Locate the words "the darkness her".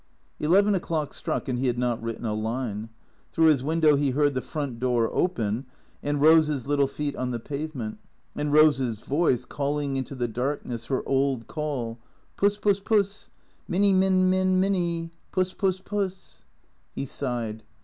10.15-11.07